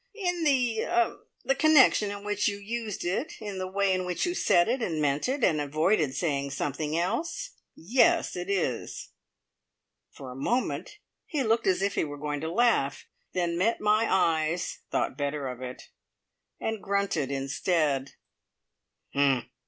"In 0.15 0.43
the 0.45 0.81
er 0.83 1.19
the 1.43 1.53
connection 1.53 2.09
in 2.09 2.23
which 2.23 2.47
you 2.47 2.57
used 2.57 3.05
it 3.05 3.33
in 3.39 3.59
the 3.59 3.67
way 3.67 3.93
in 3.93 4.03
which 4.03 4.25
you 4.25 4.33
said 4.33 4.67
it, 4.67 4.81
and 4.81 4.99
meant 4.99 5.29
it, 5.29 5.43
and 5.43 5.61
avoided 5.61 6.15
saying 6.15 6.49
something 6.49 6.97
else 6.97 7.51
yes, 7.75 8.35
it 8.35 8.49
is." 8.49 9.09
For 10.09 10.31
a 10.31 10.35
moment 10.35 10.97
he 11.27 11.43
looked 11.43 11.67
as 11.67 11.83
if 11.83 11.93
he 11.93 12.03
were 12.03 12.17
going 12.17 12.41
to 12.41 12.51
laugh, 12.51 13.05
then 13.33 13.59
met 13.59 13.79
my 13.79 14.11
eyes, 14.11 14.79
thought 14.89 15.19
better 15.19 15.47
of 15.47 15.61
it, 15.61 15.91
and 16.59 16.81
grunted 16.81 17.29
instead. 17.29 18.13